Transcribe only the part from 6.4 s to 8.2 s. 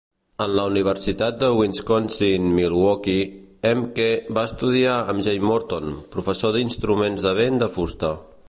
de instruments de vent de fusta.